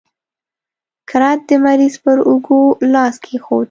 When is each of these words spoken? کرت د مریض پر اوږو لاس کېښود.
کرت 1.09 1.39
د 1.49 1.51
مریض 1.63 1.95
پر 2.03 2.17
اوږو 2.27 2.61
لاس 2.93 3.15
کېښود. 3.23 3.59